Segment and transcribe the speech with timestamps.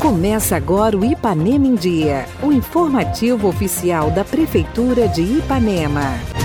[0.00, 6.37] Começa agora o Ipanema em Dia, o informativo oficial da Prefeitura de Ipanema.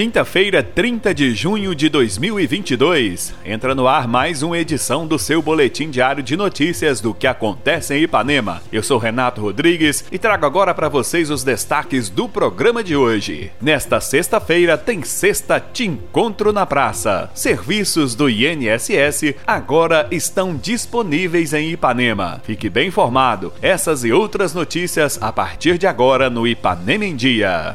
[0.00, 3.34] Quinta-feira, 30 de junho de 2022.
[3.44, 7.92] Entra no ar mais uma edição do seu boletim diário de notícias do que acontece
[7.92, 8.62] em Ipanema.
[8.72, 13.52] Eu sou Renato Rodrigues e trago agora para vocês os destaques do programa de hoje.
[13.60, 17.30] Nesta sexta-feira tem Sexta Te Encontro na Praça.
[17.34, 22.40] Serviços do INSS agora estão disponíveis em Ipanema.
[22.42, 23.52] Fique bem informado.
[23.60, 27.74] Essas e outras notícias a partir de agora no Ipanema em Dia.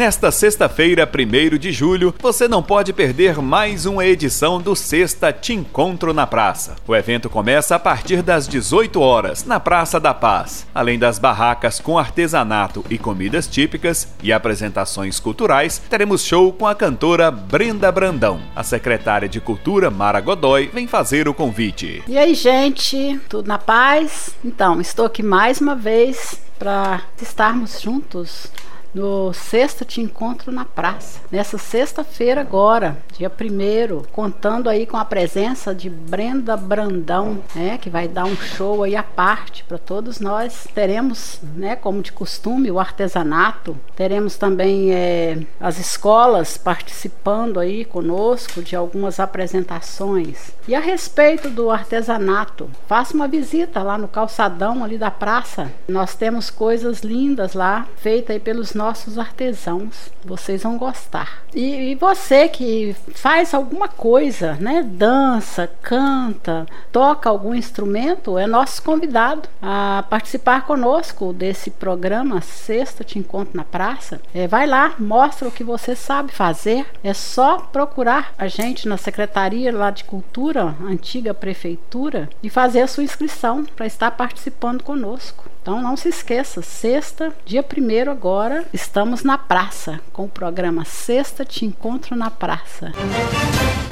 [0.00, 5.52] Nesta sexta-feira, 1 de julho, você não pode perder mais uma edição do Sexta Te
[5.52, 6.76] Encontro na Praça.
[6.88, 10.66] O evento começa a partir das 18 horas, na Praça da Paz.
[10.74, 16.74] Além das barracas com artesanato e comidas típicas e apresentações culturais, teremos show com a
[16.74, 18.40] cantora Brenda Brandão.
[18.56, 22.02] A secretária de Cultura, Mara Godoy, vem fazer o convite.
[22.08, 24.34] E aí, gente, tudo na paz?
[24.42, 28.50] Então, estou aqui mais uma vez para estarmos juntos
[28.94, 31.20] no sexto te encontro na praça.
[31.30, 37.90] Nessa sexta-feira agora, dia primeiro, contando aí com a presença de Brenda Brandão, né, que
[37.90, 40.66] vai dar um show aí à parte para todos nós.
[40.74, 43.76] Teremos, né, como de costume, o artesanato.
[43.94, 50.52] Teremos também é, as escolas participando aí conosco de algumas apresentações.
[50.66, 55.70] E a respeito do artesanato, faça uma visita lá no calçadão ali da praça.
[55.88, 60.10] Nós temos coisas lindas lá, feitas aí pelos nossos artesãos.
[60.24, 61.42] Vocês vão gostar.
[61.54, 64.82] E, e, você que faz alguma coisa, né?
[64.82, 73.18] Dança, canta, toca algum instrumento, é nosso convidado a participar conosco desse programa Sexta Te
[73.18, 74.20] Encontro na Praça.
[74.34, 76.86] É, vai lá, mostra o que você sabe fazer.
[77.04, 82.86] É só procurar a gente na Secretaria lá de Cultura, antiga prefeitura, e fazer a
[82.86, 85.50] sua inscrição para estar participando conosco.
[85.62, 91.44] Então não se esqueça, sexta, dia primeiro agora, estamos na praça com o programa Sexta
[91.44, 92.92] Te Encontro na Praça.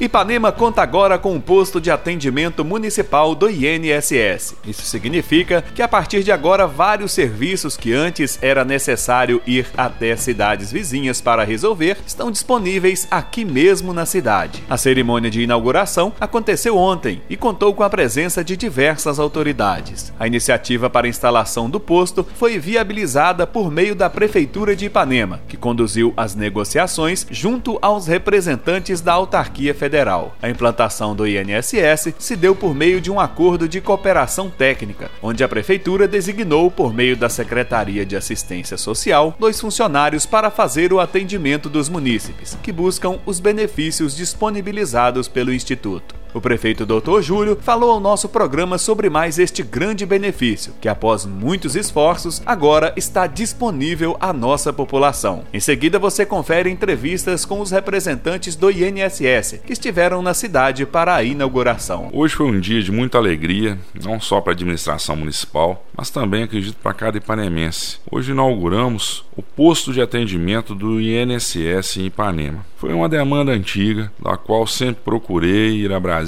[0.00, 4.54] Ipanema conta agora com um posto de atendimento municipal do INSS.
[4.64, 10.14] Isso significa que a partir de agora vários serviços que antes era necessário ir até
[10.16, 14.62] cidades vizinhas para resolver estão disponíveis aqui mesmo na cidade.
[14.70, 20.12] A cerimônia de inauguração aconteceu ontem e contou com a presença de diversas autoridades.
[20.18, 25.40] A iniciativa para a instalação do posto foi viabilizada por meio da Prefeitura de Ipanema,
[25.48, 30.36] que conduziu as negociações junto aos representantes da autarquia federal.
[30.42, 35.44] A implantação do INSS se deu por meio de um acordo de cooperação técnica, onde
[35.44, 41.00] a Prefeitura designou, por meio da Secretaria de Assistência Social, dois funcionários para fazer o
[41.00, 46.14] atendimento dos munícipes, que buscam os benefícios disponibilizados pelo Instituto.
[46.38, 47.20] O prefeito Dr.
[47.20, 52.92] Júlio falou ao nosso programa sobre mais este grande benefício, que após muitos esforços, agora
[52.96, 55.42] está disponível à nossa população.
[55.52, 61.12] Em seguida, você confere entrevistas com os representantes do INSS que estiveram na cidade para
[61.12, 62.08] a inauguração.
[62.12, 66.44] Hoje foi um dia de muita alegria, não só para a administração municipal, mas também
[66.44, 67.98] acredito para cada ipanemense.
[68.08, 72.64] Hoje inauguramos o posto de atendimento do INSS em Ipanema.
[72.76, 76.27] Foi uma demanda antiga, da qual sempre procurei ir a Brasília,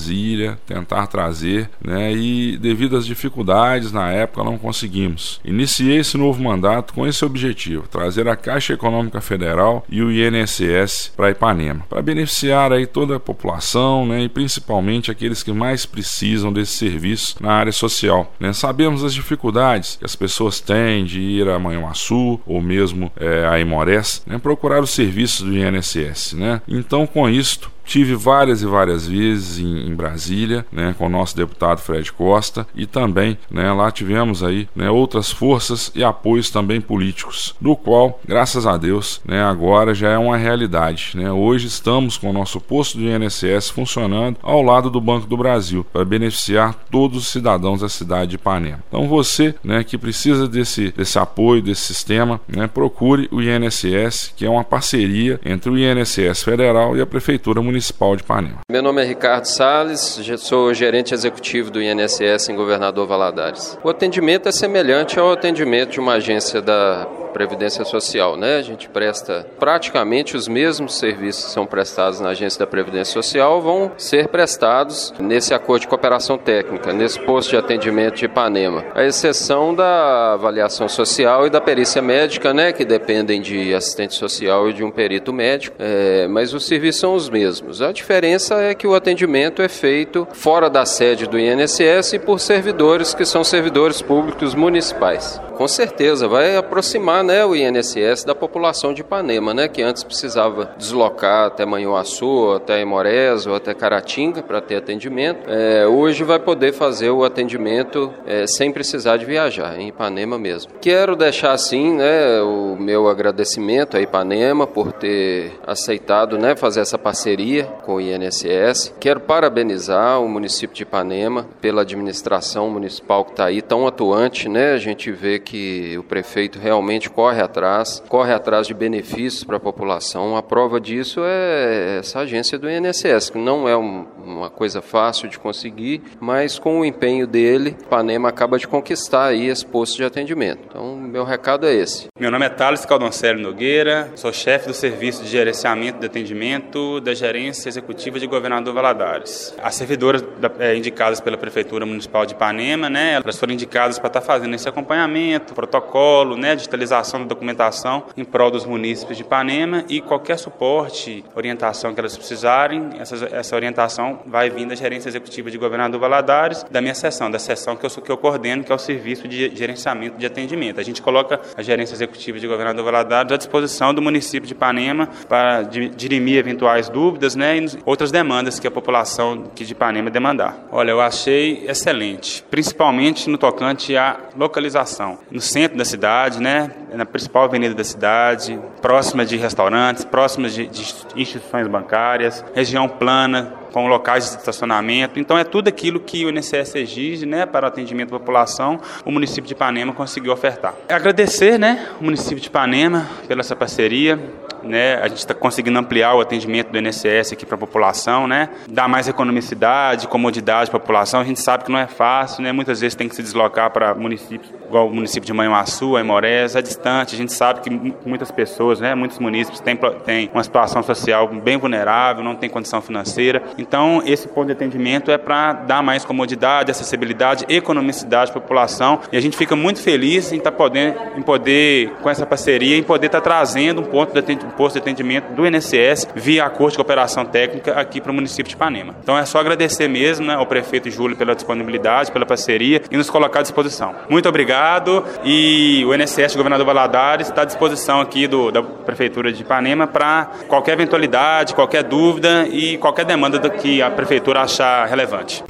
[0.67, 2.13] tentar trazer, né?
[2.13, 5.41] E devido às dificuldades na época não conseguimos.
[5.45, 11.13] Iniciei esse novo mandato com esse objetivo: trazer a Caixa Econômica Federal e o INSS
[11.17, 14.23] para Ipanema, para beneficiar aí toda a população, né?
[14.23, 18.33] E principalmente aqueles que mais precisam desse serviço na área social.
[18.39, 18.53] Né?
[18.53, 23.59] Sabemos as dificuldades que as pessoas têm de ir a Manhuaçu ou mesmo é, a
[23.59, 24.39] Imorés, né?
[24.39, 26.01] procurar os serviços do INSS
[26.35, 26.61] né?
[26.69, 31.37] Então, com isto, Tive várias e várias vezes em, em, Brasília, né, com o nosso
[31.37, 36.81] deputado Fred Costa e também, né, lá tivemos aí, né, outras forças e apoios também
[36.81, 41.31] políticos, do qual, graças a Deus, né, agora já é uma realidade, né.
[41.33, 45.85] Hoje estamos com o nosso posto de INSS funcionando ao lado do Banco do Brasil
[45.93, 48.83] para beneficiar todos os cidadãos da cidade de Ipanema.
[48.89, 54.45] Então você, né, que precisa desse desse apoio desse sistema, né, procure o INSS, que
[54.45, 58.59] é uma parceria entre o INSS federal e a prefeitura municipal Municipal de Ipanema.
[58.69, 63.79] Meu nome é Ricardo Sales, sou gerente executivo do INSS em Governador Valadares.
[63.85, 68.57] O atendimento é semelhante ao atendimento de uma agência da Previdência Social, né?
[68.57, 73.61] A gente presta praticamente os mesmos serviços que são prestados na Agência da Previdência Social
[73.61, 78.85] vão ser prestados nesse acordo de cooperação técnica, nesse posto de atendimento de Ipanema.
[78.95, 82.73] A exceção da avaliação social e da perícia médica, né?
[82.73, 87.15] Que dependem de assistente social e de um perito médico, é, mas os serviços são
[87.15, 87.81] os mesmos.
[87.81, 92.41] A diferença é que o atendimento é feito fora da sede do INSS e por
[92.41, 95.41] servidores que são servidores públicos municipais.
[95.61, 100.75] Com certeza, vai aproximar né, o INSS da população de Ipanema, né, que antes precisava
[100.77, 105.49] deslocar até Manhuaçu, até Imorés ou até Caratinga para ter atendimento.
[105.49, 110.73] É, hoje vai poder fazer o atendimento é, sem precisar de viajar, em Ipanema mesmo.
[110.81, 116.99] Quero deixar assim né, o meu agradecimento a Ipanema por ter aceitado né, fazer essa
[116.99, 118.95] parceria com o INSS.
[118.99, 124.49] Quero parabenizar o município de Ipanema pela administração municipal que está aí tão atuante.
[124.49, 124.73] Né?
[124.73, 129.57] A gente vê que que o prefeito realmente corre atrás, corre atrás de benefícios para
[129.57, 130.37] a população.
[130.37, 135.29] A prova disso é essa agência do INSS, que não é um, uma coisa fácil
[135.29, 140.05] de conseguir, mas com o empenho dele, Panema acaba de conquistar aí esse posto de
[140.05, 140.61] atendimento.
[140.69, 142.07] Então, meu recado é esse.
[142.19, 147.15] Meu nome é Thales Caldoncelli Nogueira, sou chefe do Serviço de Gerenciamento de Atendimento da
[147.15, 149.55] Gerência Executiva de Governador Valadares.
[149.63, 150.25] As servidoras
[150.59, 154.69] é, indicadas pela Prefeitura Municipal de Ipanema, né, elas foram indicadas para estar fazendo esse
[154.69, 161.25] acompanhamento, protocolo, né, digitalização da documentação em prol dos munícipes de Ipanema e qualquer suporte,
[161.35, 166.65] orientação que elas precisarem, essa, essa orientação vai vir da Gerência Executiva de Governador Valadares,
[166.71, 169.55] da minha seção, da seção que eu, que eu coordeno, que é o Serviço de
[169.55, 170.81] Gerenciamento de Atendimento.
[170.81, 175.09] A gente coloca a Gerência Executiva de Governador Valadares à disposição do município de Ipanema
[175.29, 180.57] para dirimir eventuais dúvidas né, e outras demandas que a população aqui de Ipanema demandar.
[180.71, 187.07] Olha, eu achei excelente, principalmente no tocante à localização no centro da cidade, né, na
[187.07, 190.81] principal avenida da cidade, próxima de restaurantes, próxima de, de
[191.17, 195.19] instituições bancárias, região plana, com locais de estacionamento.
[195.19, 199.11] Então é tudo aquilo que o INSS exige né, para o atendimento da população, o
[199.11, 200.75] município de Ipanema conseguiu ofertar.
[200.89, 204.19] Agradecer né, o município de Ipanema pela essa parceria,
[204.63, 204.97] né?
[204.97, 208.51] A gente está conseguindo ampliar o atendimento do INSS aqui para a população, né?
[208.69, 211.21] Dar mais economicidade, comodidade para a população.
[211.21, 212.53] A gente sabe que não é fácil, né?
[212.53, 216.63] Muitas vezes tem que se deslocar para municípios, igual o município de Manhuaçu, Aimorés, é
[216.63, 217.15] distante.
[217.15, 217.71] A gente sabe que
[218.07, 218.95] muitas pessoas, né?
[218.95, 223.43] Muitos municípios têm, têm uma situação social bem vulnerável, não tem condição financeira.
[223.61, 229.01] Então, esse ponto de atendimento é para dar mais comodidade, acessibilidade, economicidade a população.
[229.13, 232.77] E a gente fica muito feliz em estar tá podendo, em poder, com essa parceria,
[232.77, 236.45] em poder estar tá trazendo um ponto de atendimento posto de atendimento do INSS via
[236.45, 238.95] a Corte de Cooperação Técnica aqui para o município de Ipanema.
[239.03, 243.09] Então é só agradecer mesmo né, ao prefeito Júlio pela disponibilidade, pela parceria e nos
[243.09, 243.95] colocar à disposição.
[244.09, 249.43] Muito obrigado e o INSS, governador Valadares, está à disposição aqui do, da Prefeitura de
[249.43, 255.43] Ipanema para qualquer eventualidade, qualquer dúvida e qualquer demanda que a Prefeitura achar relevante.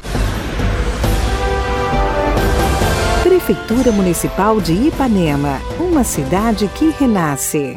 [3.22, 7.76] Prefeitura Municipal de Ipanema, uma cidade que renasce.